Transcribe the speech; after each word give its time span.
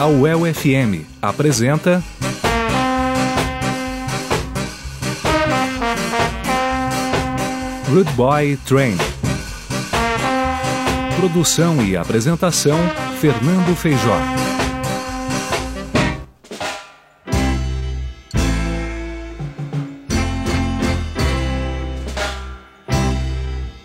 A 0.00 0.06
UEL 0.06 0.42
FM 0.54 1.04
apresenta. 1.20 2.00
Rude 7.90 8.12
Boy 8.12 8.56
Train. 8.64 8.96
Produção 11.16 11.82
e 11.82 11.96
apresentação: 11.96 12.78
Fernando 13.20 13.74
Feijó. 13.74 14.47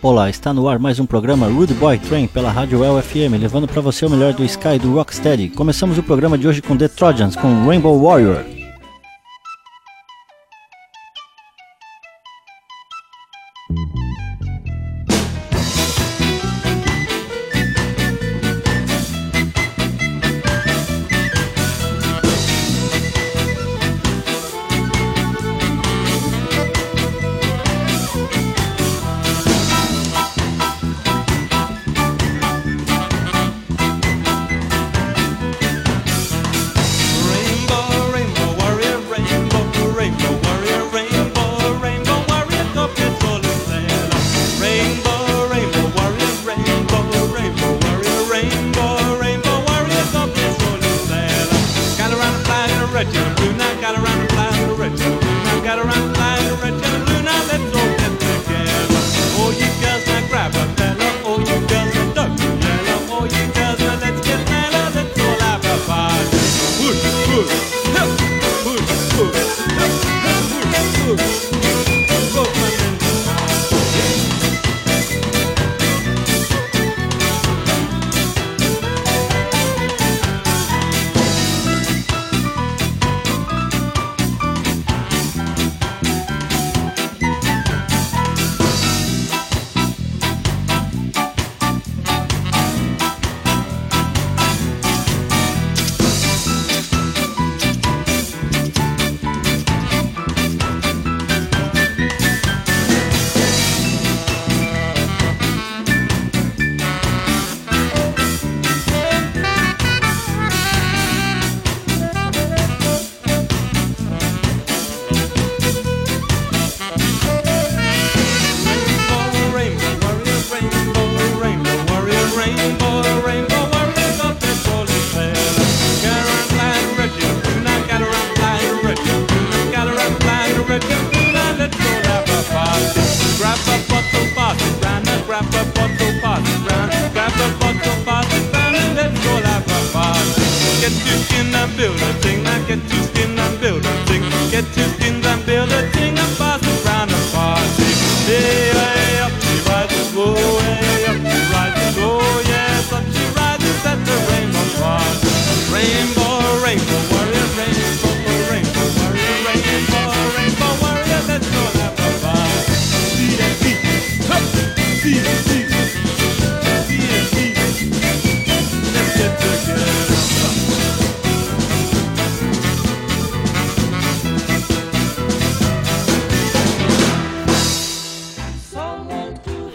Olá, 0.04 0.30
está 0.30 0.54
no 0.54 0.68
ar 0.68 0.78
mais 0.80 1.00
um 1.00 1.06
programa 1.06 1.48
Rude 1.48 1.74
Boy 1.74 1.98
Train 1.98 2.28
pela 2.28 2.52
Rádio 2.52 2.84
El 2.84 3.02
FM, 3.02 3.40
levando 3.40 3.70
para 3.70 3.80
você 3.80 4.06
o 4.06 4.10
melhor 4.10 4.34
do 4.34 4.44
Sky 4.44 4.78
do 4.78 4.96
Rocksteady. 4.96 5.48
Começamos 5.48 5.98
o 5.98 6.04
programa 6.04 6.38
de 6.38 6.46
hoje 6.46 6.62
com 6.62 6.76
The 6.76 6.90
Trojans, 6.90 7.38
com 7.38 7.66
Rainbow 7.66 7.98
Warrior. 7.98 8.53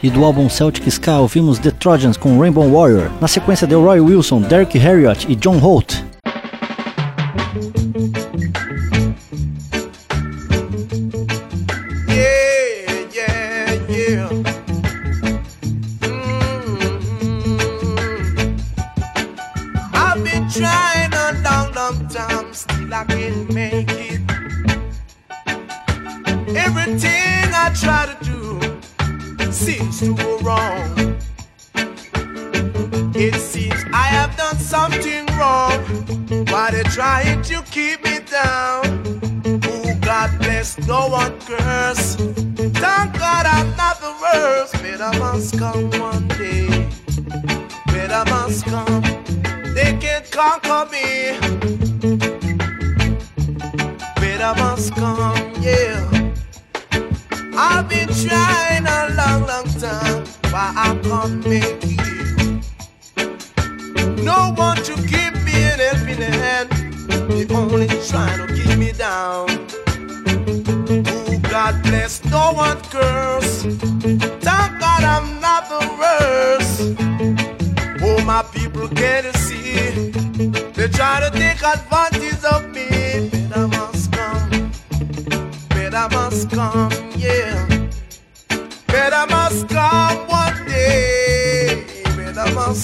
E 0.03 0.11
do 0.11 0.25
álbum 0.25 0.49
Celtic 0.49 0.89
Ska 0.91 1.19
ouvimos 1.19 1.59
The 1.59 1.73
Trojans 1.73 2.17
com 2.17 2.39
Rainbow 2.39 2.71
Warrior. 2.71 3.11
Na 3.21 3.27
sequência 3.27 3.67
deu 3.67 3.83
Roy 3.83 4.01
Wilson, 4.01 4.43
Derek 4.43 4.79
Harriott 4.79 5.27
e 5.29 5.35
John 5.35 5.59
Holt. 5.59 6.08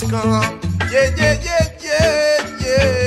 Come. 0.08 0.60
Yeah, 0.90 1.14
yeah, 1.16 1.34
yeah, 1.42 1.66
yeah, 1.82 2.56
yeah, 2.60 3.03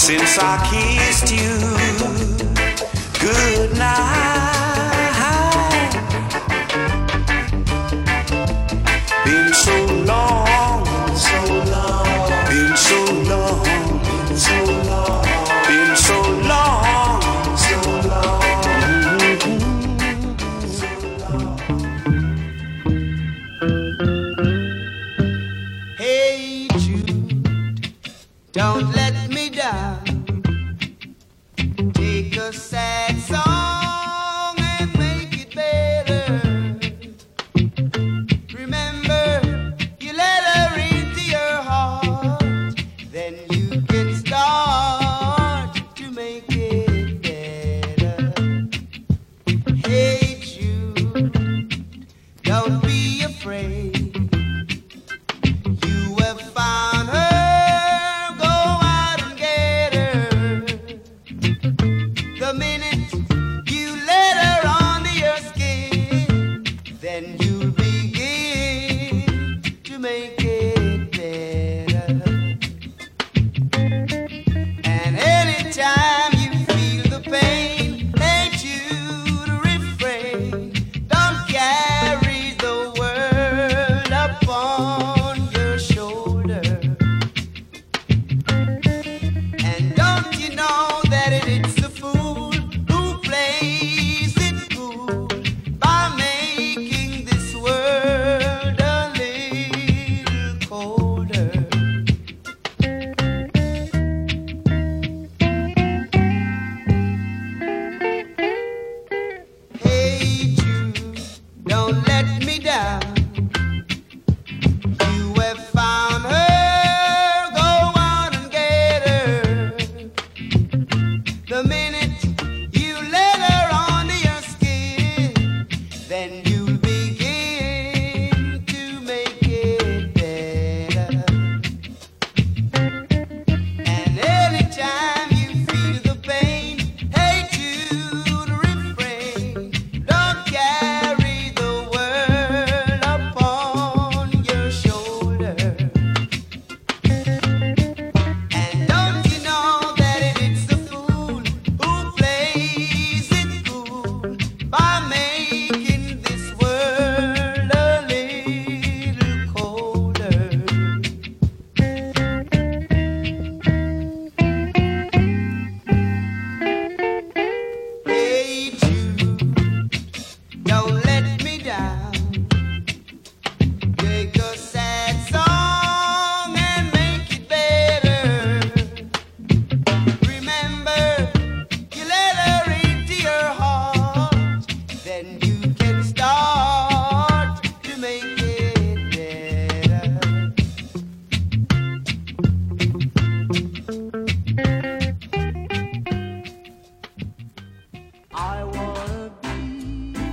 since 0.09 0.39
I 0.39 0.57
kissed 0.71 1.31
you 1.31 1.59
good 3.21 3.77
night. 3.77 4.38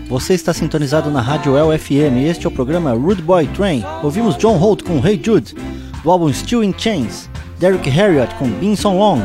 Você 0.07 0.35
está 0.35 0.53
sintonizado 0.53 1.09
na 1.09 1.19
Rádio 1.19 1.57
El 1.57 1.77
FM 1.77 2.17
e 2.17 2.27
este 2.27 2.45
é 2.45 2.49
o 2.49 2.51
programa 2.51 2.93
Rude 2.93 3.23
Boy 3.23 3.47
Train. 3.47 3.83
Ouvimos 4.03 4.37
John 4.37 4.57
Holt 4.57 4.83
com 4.83 5.05
Hey 5.05 5.19
Jude, 5.21 5.55
do 6.03 6.11
álbum 6.11 6.31
Still 6.31 6.63
in 6.63 6.73
Chains, 6.77 7.27
Derek 7.59 7.89
Harriott 7.89 8.33
com 8.35 8.47
Been 8.47 8.75
So 8.75 8.91
Long 8.91 9.21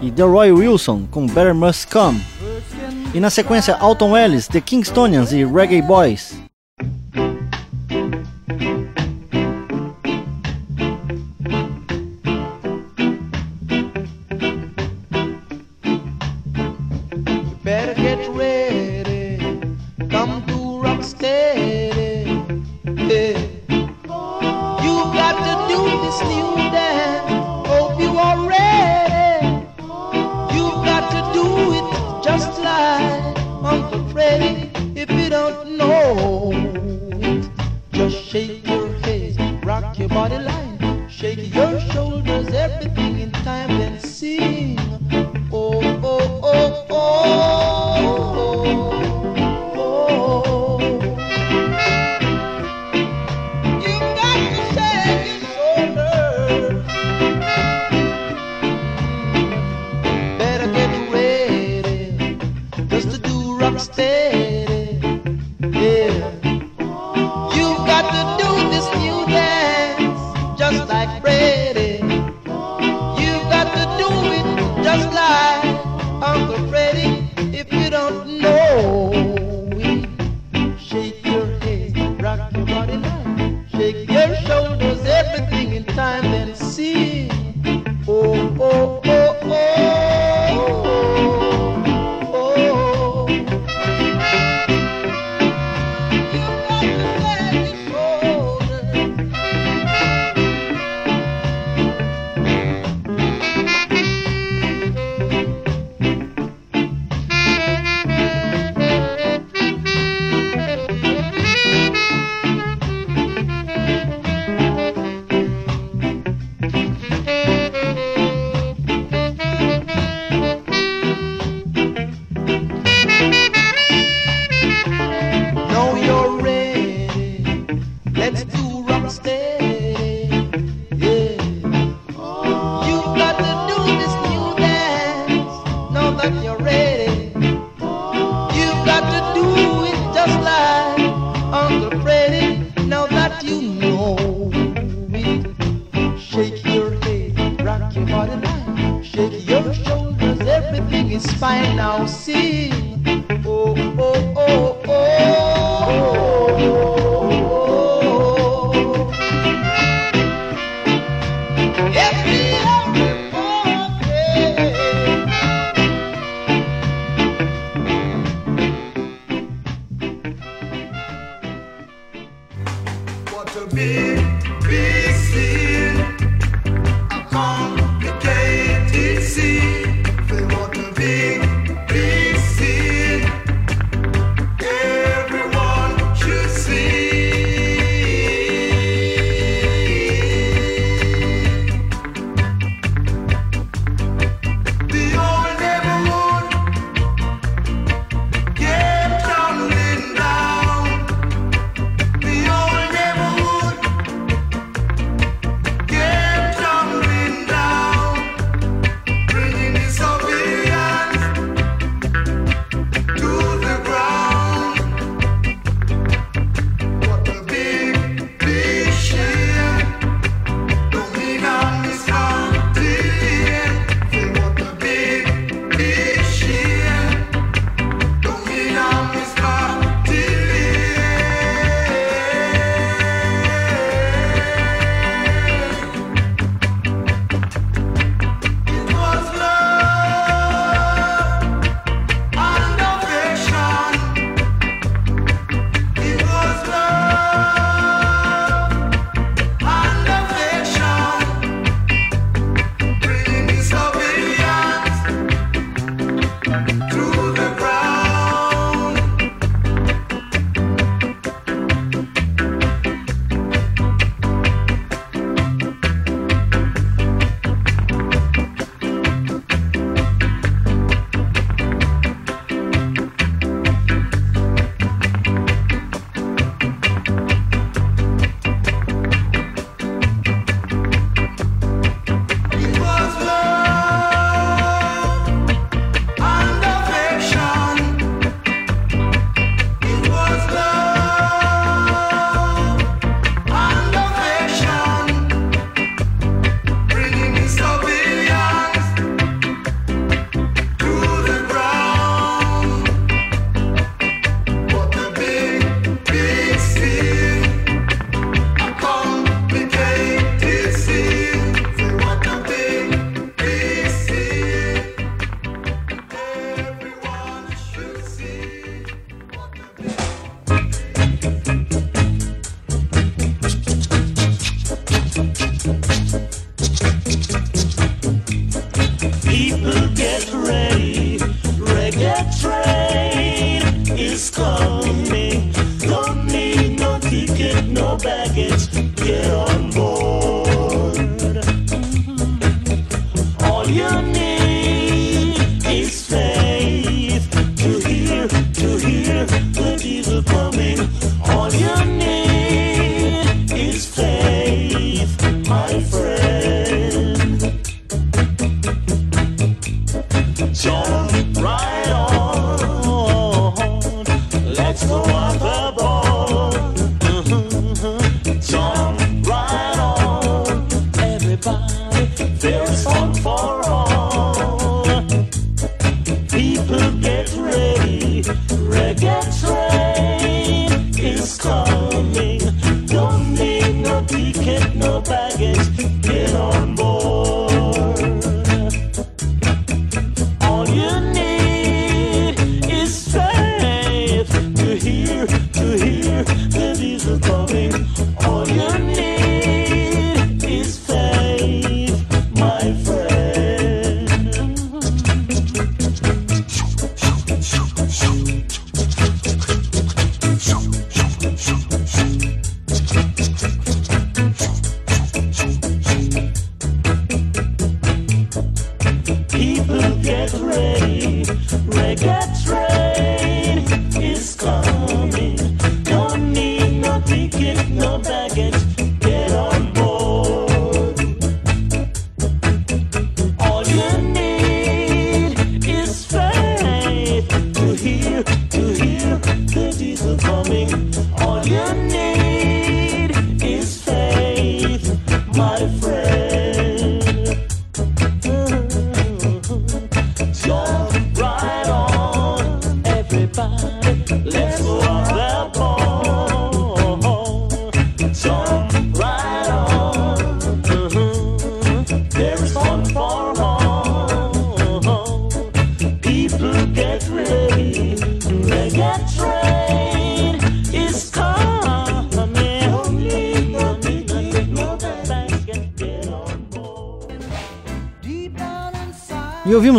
e 0.00 0.10
Delroy 0.10 0.52
Wilson 0.52 1.06
com 1.10 1.26
Better 1.26 1.54
Must 1.54 1.86
Come. 1.92 2.20
E 3.12 3.20
na 3.20 3.28
sequência 3.28 3.76
Alton 3.76 4.16
Ellis, 4.16 4.48
The 4.48 4.62
Kingstonians 4.62 5.32
e 5.32 5.44
Reggae 5.44 5.82
Boys. 5.82 6.49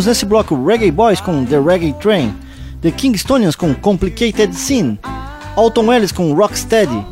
Ouvimos 0.01 0.05
nesse 0.05 0.25
bloco 0.25 0.65
Reggae 0.65 0.91
Boys 0.91 1.21
com 1.21 1.45
The 1.45 1.59
Reggae 1.59 1.93
Train, 1.93 2.33
The 2.81 2.91
Kingstonians 2.91 3.55
com 3.55 3.73
Complicated 3.75 4.55
Scene, 4.55 4.99
Alton 5.55 5.93
Ellis 5.93 6.11
com 6.11 6.33
Rocksteady, 6.33 7.05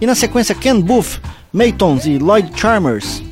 e 0.00 0.06
na 0.06 0.14
sequência 0.14 0.54
Ken 0.54 0.80
Booth, 0.80 1.20
Maytons 1.52 2.06
e 2.06 2.18
Lloyd 2.18 2.50
Charmers. 2.54 3.22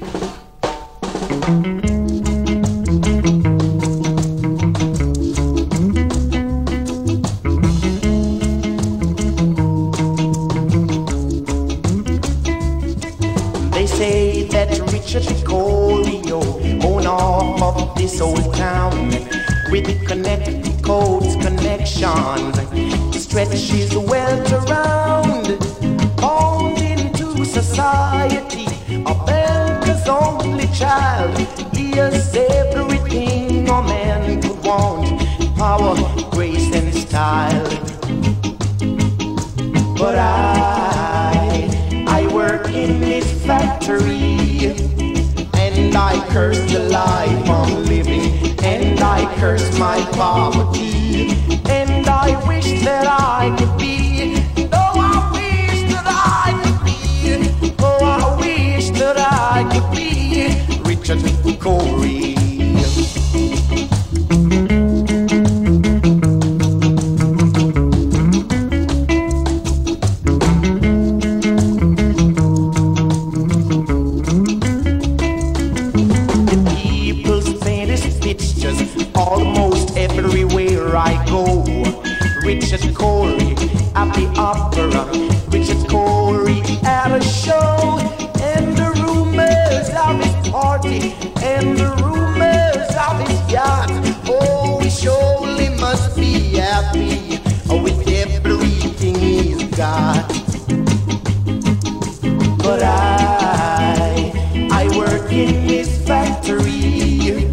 but 102.76 102.84
I, 102.84 104.68
I 104.70 104.98
work 104.98 105.32
in 105.32 105.48
his 105.48 105.88
factory, 106.06 107.46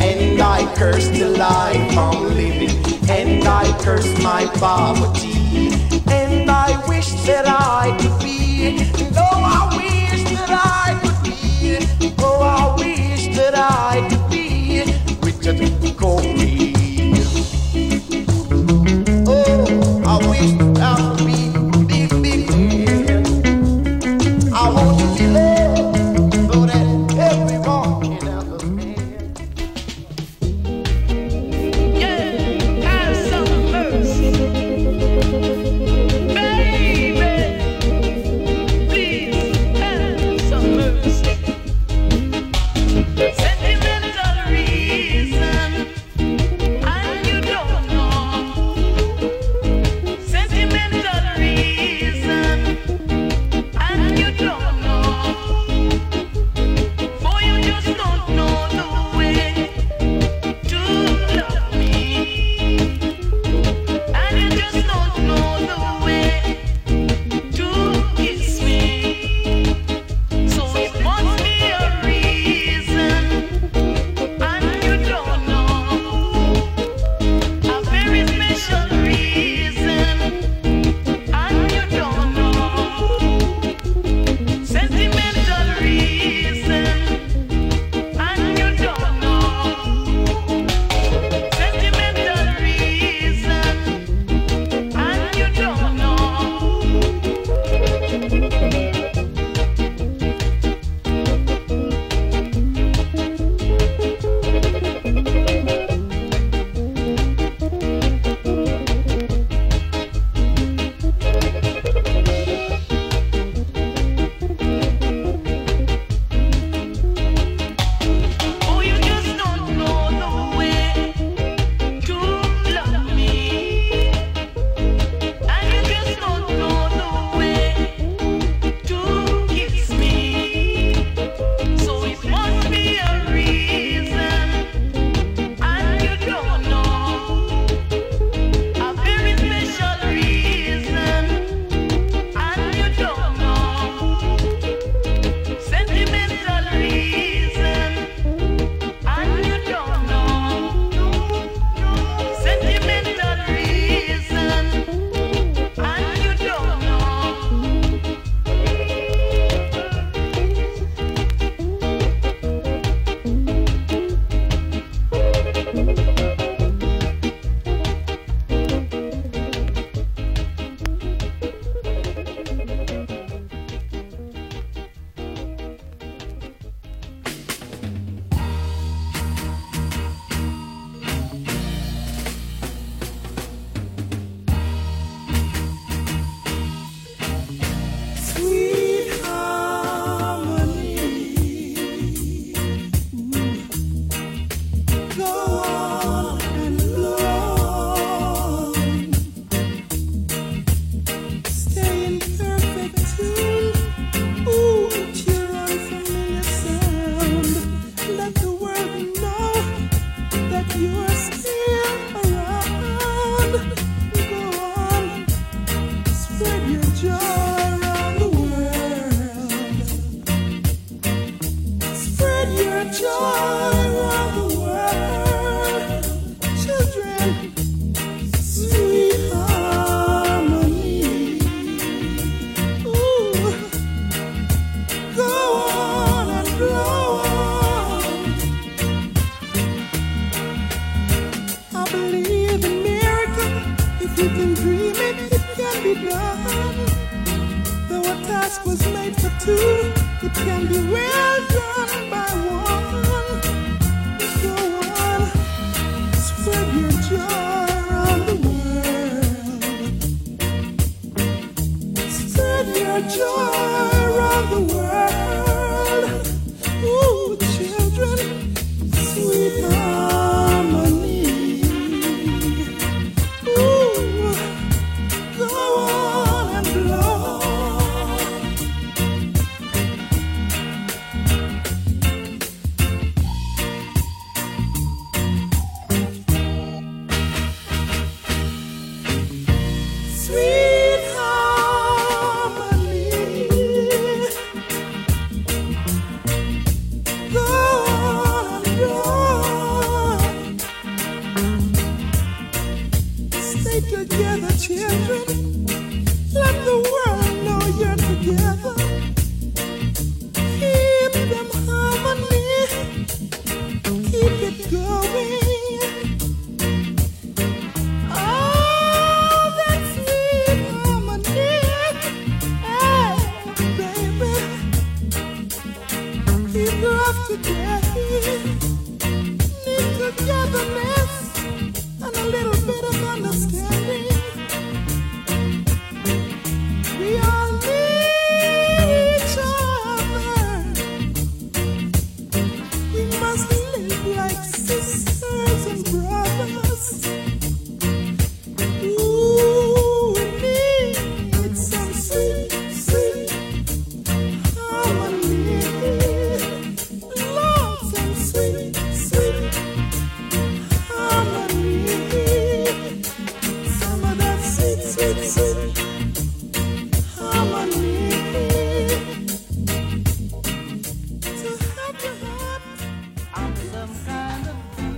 and 0.00 0.40
I 0.40 0.72
curse 0.76 1.08
the 1.08 1.34
life 1.36 1.98
I'm 1.98 2.22
living, 2.34 2.70
and 3.10 3.42
I 3.42 3.76
curse 3.82 4.06
my 4.22 4.46
poverty, 4.54 5.72
and 6.06 6.48
I 6.48 6.80
wish 6.86 7.10
that 7.26 7.46
I 7.48 7.96
could 8.00 8.20
be, 8.20 8.84
though 9.10 9.42
I 9.58 9.74
wish 9.76 10.22
that 10.30 10.50
I 10.50 11.00
could 11.02 11.18
be, 11.24 12.14
oh 12.20 12.42
I 12.42 12.76
wish 12.76 13.34
that 13.36 13.54
I 13.56 14.11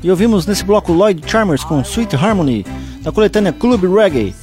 E 0.04 0.10
ouvimos 0.10 0.44
nesse 0.44 0.62
bloco 0.62 0.92
Lloyd 0.92 1.22
Charmers 1.26 1.64
com 1.64 1.80
Sweet 1.80 2.14
Harmony, 2.14 2.66
da 3.00 3.10
coletânea 3.10 3.54
Club 3.54 3.84
Reggae. 3.84 4.34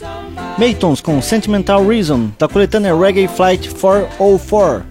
Maytons 0.58 1.02
com 1.02 1.22
Sentimental 1.22 1.86
Reason, 1.86 2.32
da 2.40 2.48
coletânea 2.48 2.98
Reggae 2.98 3.28
Flight 3.28 3.70
404. 3.70 4.84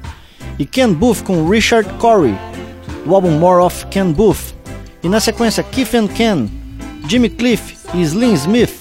E 0.61 0.65
Ken 0.65 0.93
Booth 0.93 1.25
com 1.25 1.49
Richard 1.49 1.93
Corey, 1.95 2.39
do 3.05 3.13
álbum 3.13 3.33
More 3.33 3.61
of 3.65 3.85
Ken 3.87 4.13
Booth. 4.13 4.55
E 5.03 5.09
na 5.09 5.19
sequência 5.19 5.65
Keith 5.65 5.93
and 5.93 6.07
Ken, 6.07 6.49
Jimmy 7.09 7.31
Cliff 7.31 7.77
e 7.93 8.01
Slim 8.03 8.35
Smith 8.35 8.80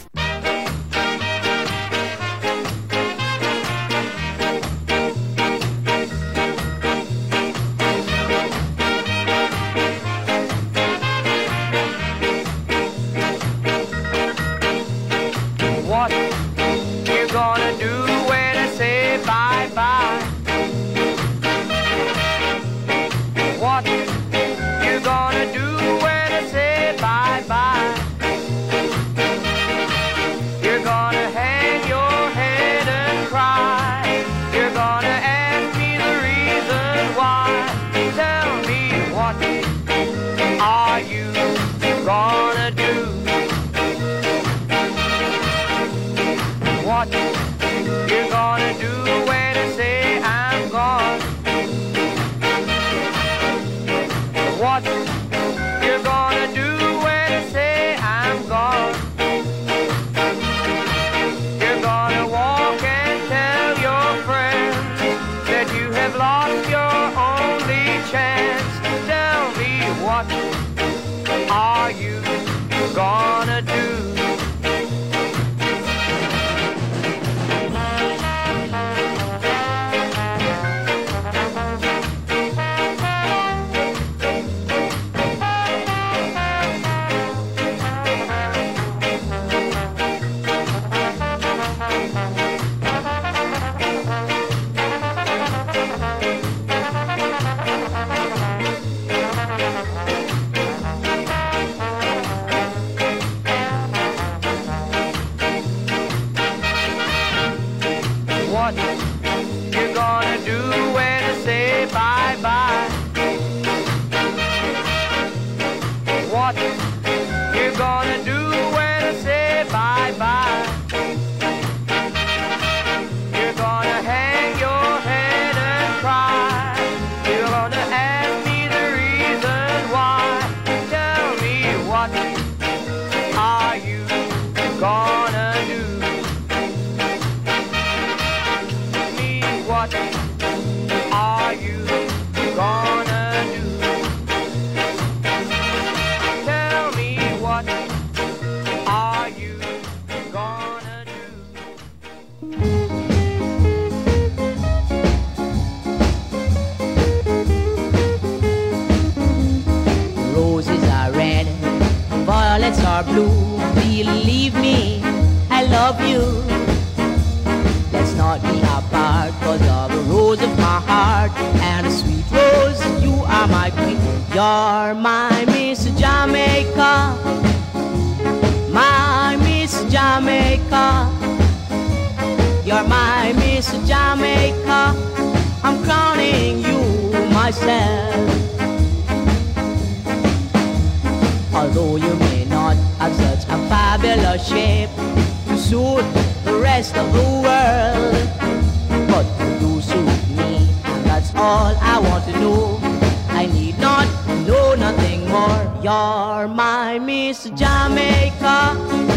You're 205.82 206.50
my 206.50 207.00
Miss 207.00 207.50
Jamaica. 207.56 209.09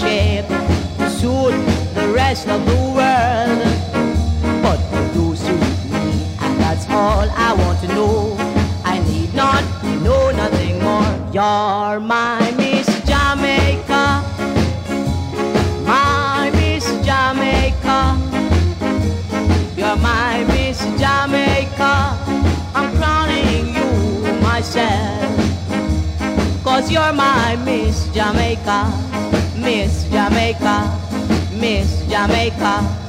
Shape 0.00 0.48
to 0.96 1.10
suit 1.10 1.52
the 1.94 2.08
rest 2.14 2.48
of 2.48 2.64
the 2.64 2.80
world, 2.98 3.60
but 4.64 4.78
you 4.92 5.02
do 5.12 5.36
suit 5.36 5.60
me, 5.92 6.24
and 6.40 6.58
that's 6.58 6.88
all 6.88 7.28
I 7.48 7.52
want 7.52 7.78
to 7.80 7.88
know. 7.88 8.34
I 8.82 8.98
need 9.10 9.34
not 9.34 9.62
know 10.04 10.30
nothing 10.30 10.82
more. 10.82 11.12
You're 11.36 12.00
my 12.00 12.40
Miss 12.56 12.88
Jamaica, 13.10 14.04
my 15.84 16.50
Miss 16.54 16.86
Jamaica. 17.04 18.00
You're 19.76 19.96
my 19.96 20.44
Miss 20.48 20.80
Jamaica. 21.02 21.94
I'm 22.74 22.88
crowning 22.96 23.74
you 23.76 23.90
myself. 24.40 25.28
Cause 26.64 26.90
you're 26.90 27.12
my 27.12 27.56
Miss 27.66 28.08
Jamaica, 28.14 29.09
Jamaica, 30.20 30.84
Miss 31.56 32.04
Jamaica. 32.06 32.99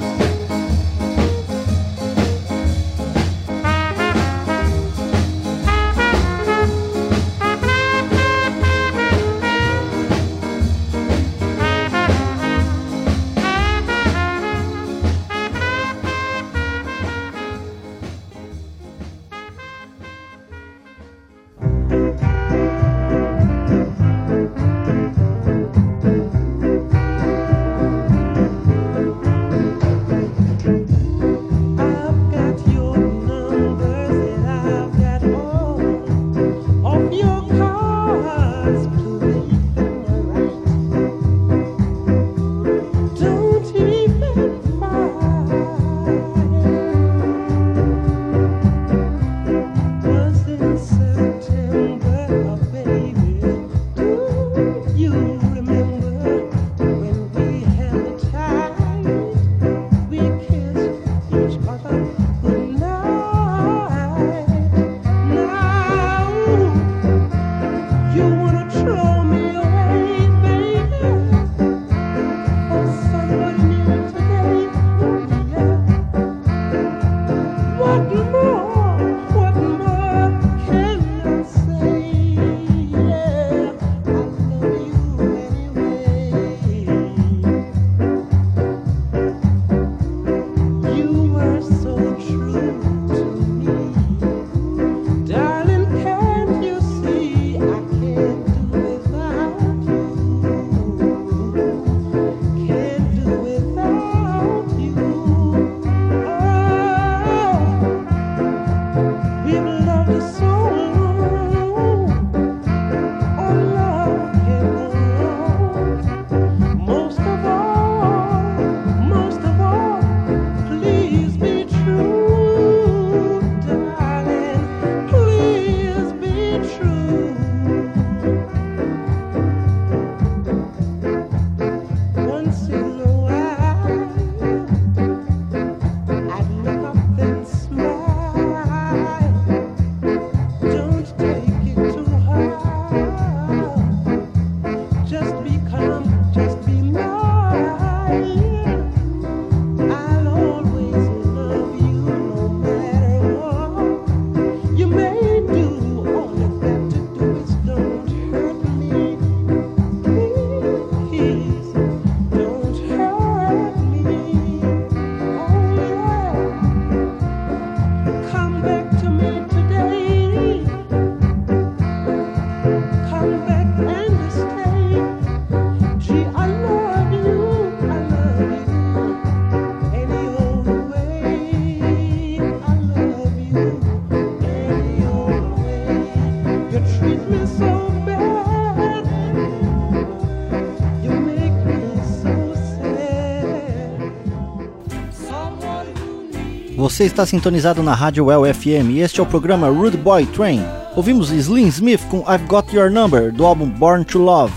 Você 196.92 197.04
está 197.04 197.24
sintonizado 197.24 197.82
na 197.82 197.94
Rádio 197.94 198.26
Well 198.26 198.42
FM 198.54 198.90
e 198.90 199.00
este 199.00 199.18
é 199.18 199.22
o 199.22 199.26
programa 199.26 199.66
Rude 199.66 199.96
Boy 199.96 200.26
Train. 200.26 200.62
Ouvimos 200.94 201.30
Slim 201.30 201.66
Smith 201.68 202.02
com 202.10 202.18
I've 202.30 202.44
Got 202.46 202.70
Your 202.76 202.90
Number 202.90 203.32
do 203.32 203.46
álbum 203.46 203.66
Born 203.66 204.04
to 204.04 204.18
Love, 204.18 204.52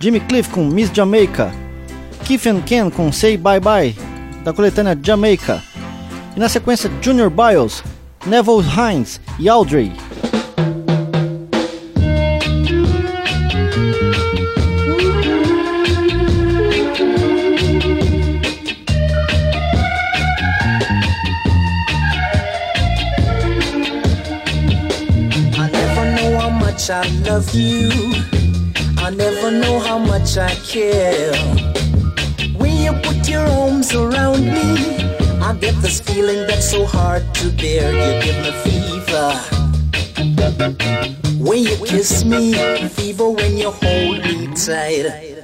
Jimmy 0.00 0.18
Cliff 0.18 0.50
com 0.50 0.64
Miss 0.64 0.90
Jamaica, 0.92 1.54
Keith 2.24 2.44
and 2.48 2.62
Ken 2.62 2.90
com 2.90 3.12
Say 3.12 3.36
Bye 3.36 3.60
Bye 3.60 3.96
da 4.42 4.52
coletânea 4.52 4.98
Jamaica 5.00 5.62
e 6.36 6.40
na 6.40 6.48
sequência 6.48 6.90
Junior 7.00 7.30
Biles, 7.30 7.84
Neville 8.26 8.64
Hines 8.64 9.20
e 9.38 9.48
Audrey. 9.48 9.92
I 26.90 27.08
love 27.24 27.52
you. 27.52 27.90
I 28.98 29.10
never 29.10 29.50
know 29.50 29.80
how 29.80 29.98
much 29.98 30.38
I 30.38 30.54
care. 30.54 31.34
When 32.56 32.76
you 32.76 32.92
put 33.02 33.28
your 33.28 33.44
arms 33.44 33.92
around 33.92 34.44
me, 34.44 34.96
I 35.40 35.56
get 35.60 35.74
this 35.82 36.00
feeling 36.00 36.46
that's 36.46 36.70
so 36.70 36.86
hard 36.86 37.22
to 37.36 37.50
bear. 37.50 37.90
You 37.92 38.22
give 38.22 38.38
me 38.44 38.52
fever. 38.62 39.32
When 41.42 41.64
you 41.64 41.76
kiss 41.84 42.24
me, 42.24 42.54
fever 42.88 43.30
when 43.30 43.56
you 43.56 43.70
hold 43.70 44.18
me 44.22 44.46
tight. 44.54 45.35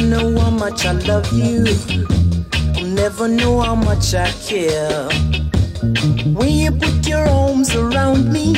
Much 0.00 0.84
I 0.84 0.92
love 0.92 1.32
you. 1.32 1.64
You'll 2.74 2.88
never 2.88 3.28
know 3.28 3.60
how 3.60 3.74
much 3.74 4.14
I 4.14 4.30
care. 4.48 5.08
When 6.34 6.50
you 6.50 6.70
put 6.72 7.06
your 7.06 7.26
arms 7.28 7.74
around 7.74 8.32
me, 8.32 8.48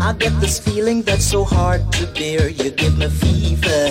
I 0.00 0.12
get 0.12 0.38
this 0.40 0.58
feeling 0.58 1.02
that's 1.02 1.24
so 1.24 1.44
hard 1.44 1.80
to 1.92 2.06
bear. 2.08 2.48
You 2.48 2.70
give 2.70 2.98
me 2.98 3.08
fever. 3.08 3.86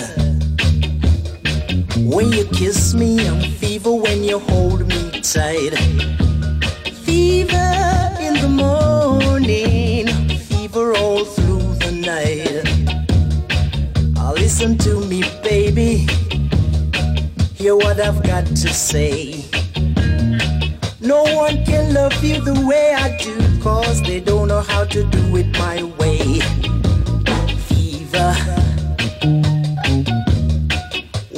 When 2.14 2.32
you 2.32 2.44
kiss 2.46 2.94
me, 2.94 3.26
I'm 3.26 3.40
fever 3.52 3.92
when 3.92 4.22
you 4.22 4.38
hold 4.38 4.86
me 4.86 5.20
tight. 5.22 5.74
Fever 7.04 7.70
in 8.20 8.34
the 8.44 8.50
morning, 8.64 10.06
fever 10.50 10.94
all 10.96 11.24
through 11.24 11.74
the 11.84 11.92
night. 12.12 12.64
I 14.18 14.32
listen 14.32 14.76
to 14.78 15.05
hear 17.66 17.74
what 17.74 17.98
I've 18.00 18.22
got 18.22 18.46
to 18.46 18.68
say. 18.72 19.44
No 21.00 21.24
one 21.34 21.64
can 21.64 21.94
love 21.94 22.22
you 22.22 22.40
the 22.40 22.64
way 22.64 22.94
I 22.94 23.18
do, 23.18 23.34
cause 23.60 24.00
they 24.02 24.20
don't 24.20 24.46
know 24.46 24.60
how 24.60 24.84
to 24.84 25.02
do 25.02 25.36
it 25.36 25.48
my 25.58 25.82
way. 25.98 26.38
Fever. 27.66 28.32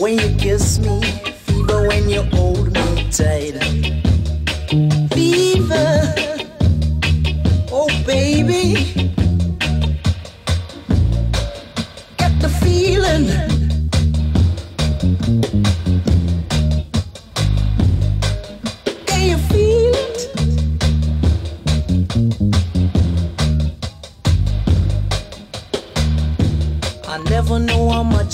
When 0.00 0.18
you 0.18 0.30
kiss 0.36 0.78
me, 0.78 1.00
fever 1.46 1.88
when 1.88 2.10
you 2.10 2.22
hold 2.36 2.74
me 2.74 3.10
tight. 3.10 3.56
Fever. 5.14 5.88
Oh, 7.72 7.88
baby. 8.06 8.97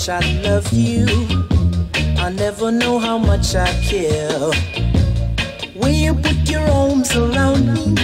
Much 0.07 0.23
I 0.23 0.41
love 0.41 0.71
you. 0.71 1.05
I 2.17 2.29
never 2.29 2.71
know 2.71 2.99
how 2.99 3.17
much 3.17 3.55
I 3.55 3.71
care. 3.81 4.51
When 5.73 5.95
you 5.95 6.13
put 6.13 6.49
your 6.49 6.61
arms 6.61 7.15
around 7.15 7.73
me, 7.73 7.95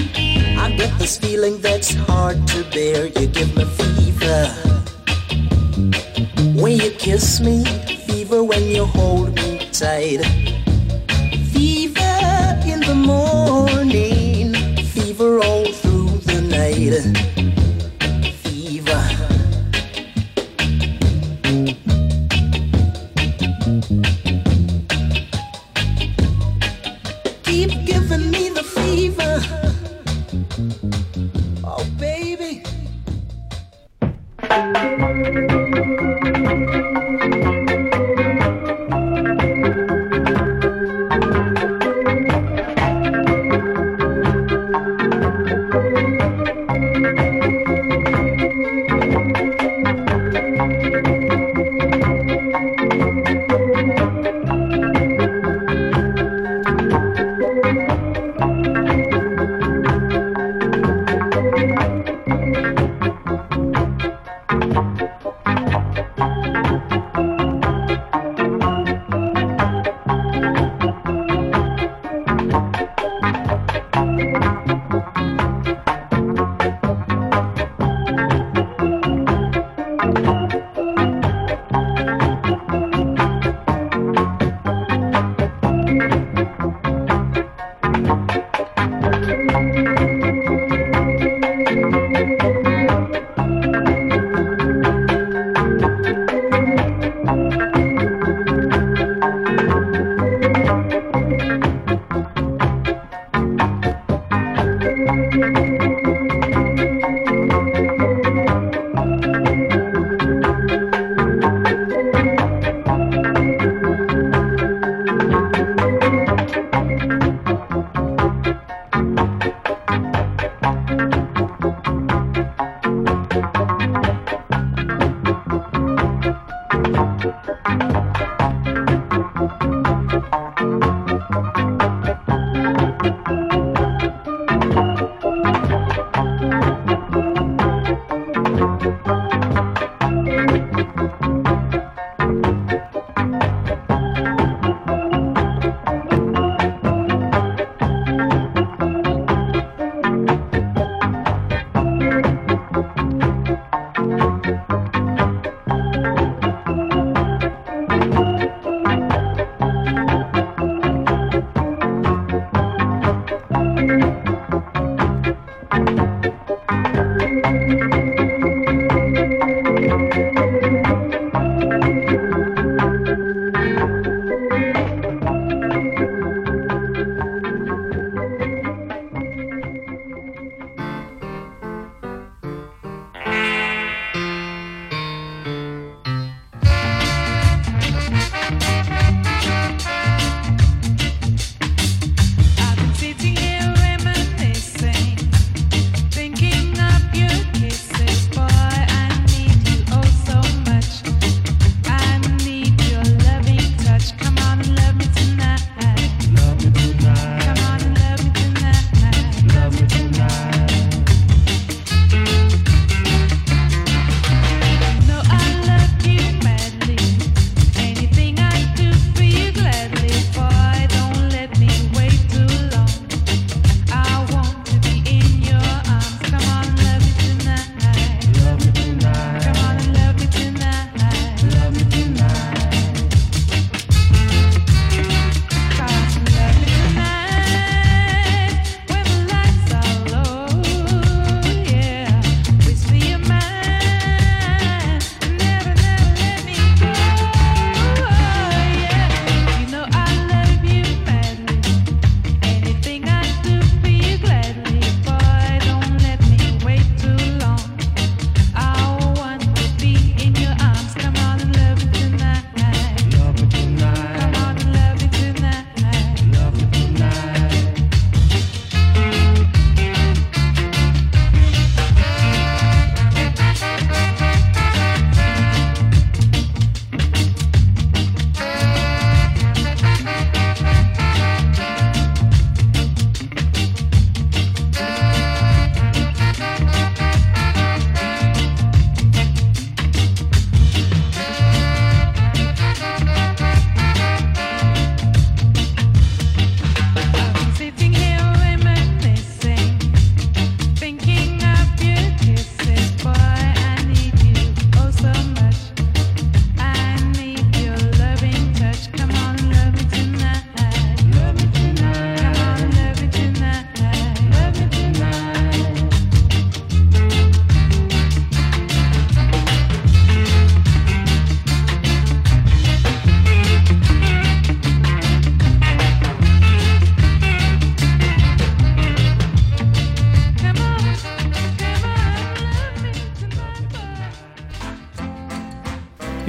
I 0.57 0.73
get 0.77 0.97
this 0.97 1.17
feeling 1.17 1.59
that's 1.61 1.93
hard 1.93 2.47
to 2.47 2.63
bear. 2.71 3.07
You 3.07 3.27
give 3.27 3.55
me 3.55 3.65
fever. 3.65 4.47
When 6.61 6.77
you 6.77 6.91
kiss 6.91 7.39
me, 7.39 7.63
fever 8.07 8.43
when 8.43 8.63
you 8.63 8.85
hold 8.85 9.35
me 9.35 9.69
tight. 9.71 10.50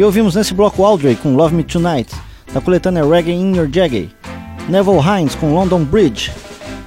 E 0.02 0.04
ouvimos 0.04 0.34
nesse 0.34 0.52
bloco 0.52 0.84
Audrey 0.84 1.14
com 1.14 1.36
Love 1.36 1.54
Me 1.54 1.62
Tonight, 1.62 2.12
da 2.52 2.60
coletânea 2.60 3.08
Reggae 3.08 3.30
in 3.30 3.56
Your 3.56 3.68
Jaggy, 3.72 4.10
Neville 4.68 4.98
Hines 4.98 5.36
com 5.36 5.54
London 5.54 5.84
Bridge, 5.84 6.32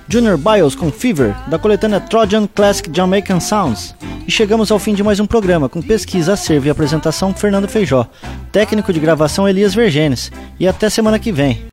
Junior 0.10 0.38
Biles 0.38 0.76
com 0.76 0.92
Fever, 0.92 1.34
da 1.48 1.58
coletânea 1.58 2.02
Trojan 2.02 2.46
Classic 2.46 2.92
Jamaican 2.94 3.40
Sounds. 3.40 3.96
E 4.28 4.30
chegamos 4.30 4.70
ao 4.70 4.80
fim 4.80 4.94
de 4.94 5.02
mais 5.02 5.22
um 5.22 5.26
programa, 5.26 5.70
com 5.70 5.82
pesquisa, 5.82 6.34
acervo 6.34 6.68
e 6.68 6.70
apresentação 6.70 7.34
Fernando 7.34 7.70
Feijó, 7.70 8.06
técnico 8.52 8.92
de 8.92 9.00
gravação 9.00 9.48
Elias 9.48 9.74
Vergenes. 9.74 10.30
E 10.60 10.68
até 10.68 10.90
semana 10.90 11.18
que 11.18 11.32
vem. 11.32 11.66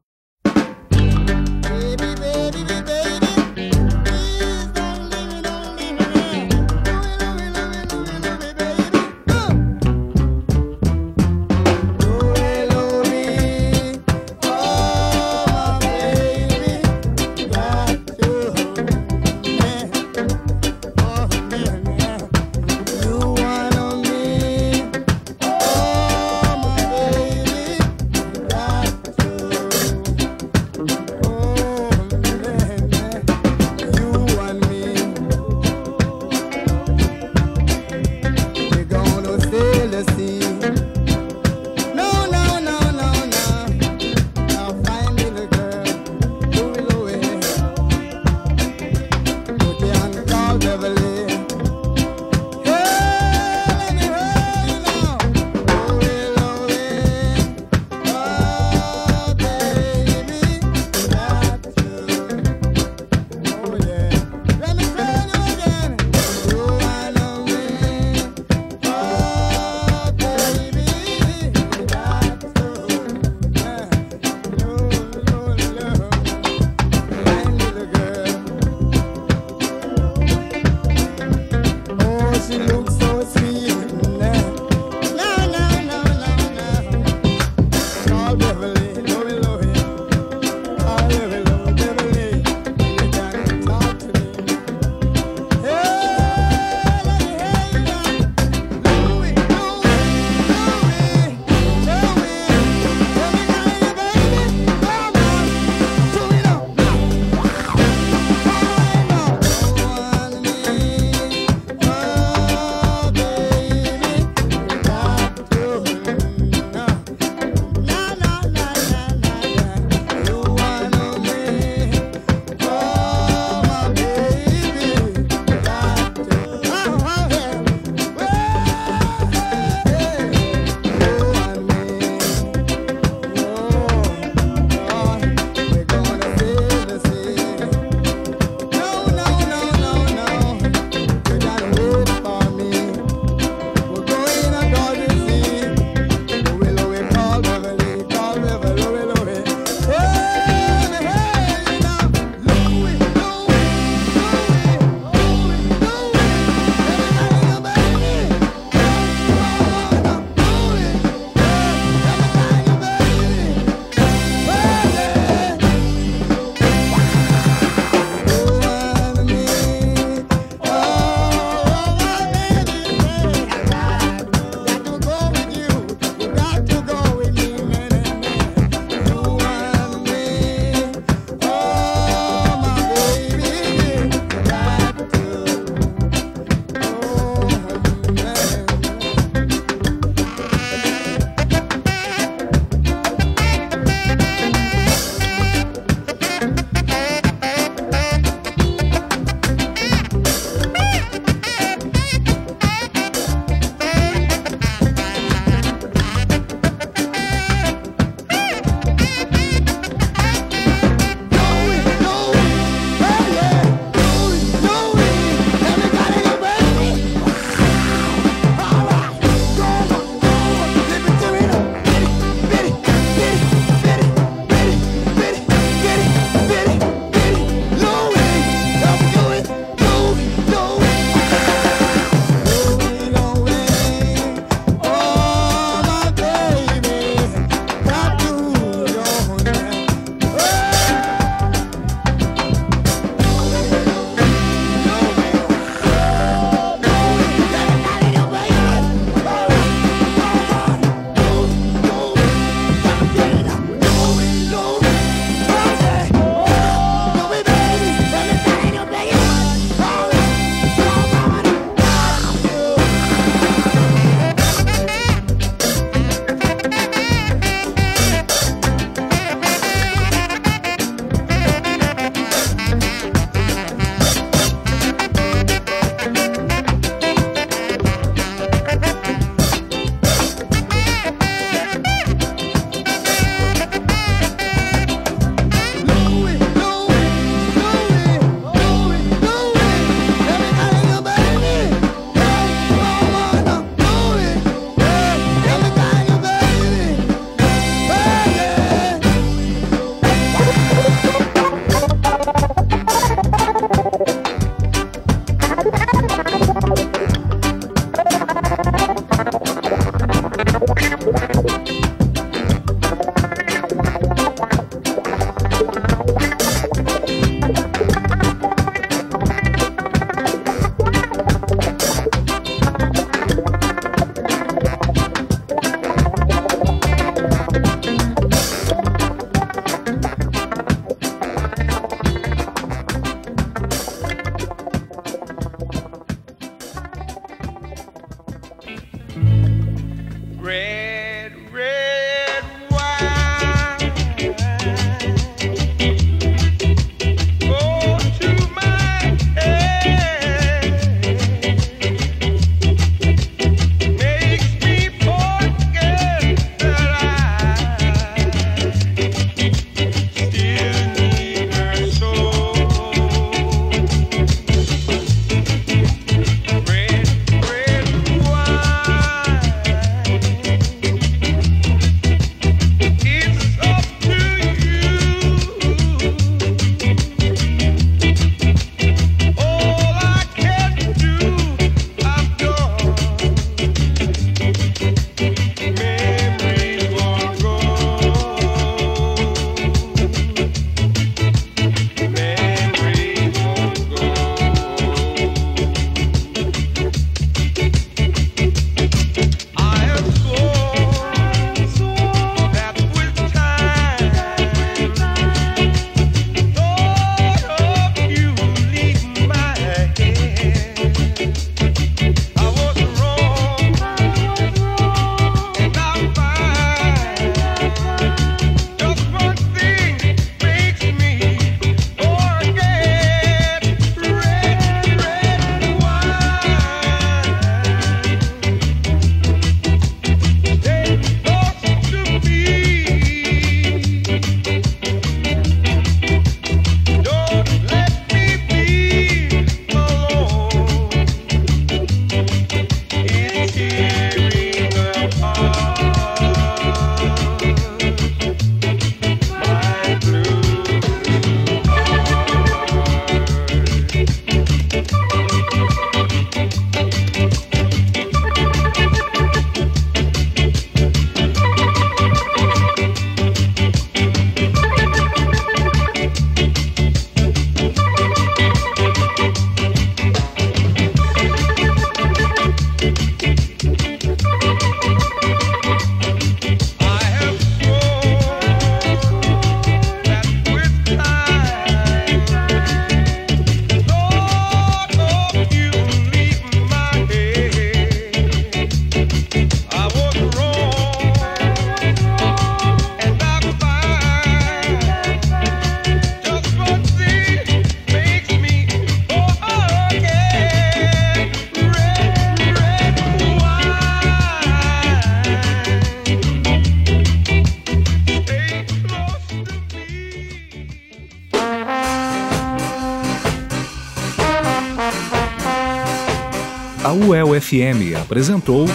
FM 517.52 518.00
apresentou 518.00 518.66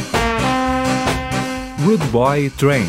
Rude 1.83 2.05
Boy 2.11 2.51
Train. 2.51 2.85